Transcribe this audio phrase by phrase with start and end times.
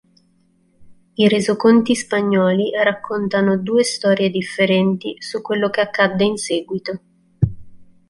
[1.15, 6.99] I resoconti spagnoli raccontano due storie differenti su quello che accadde in seguito.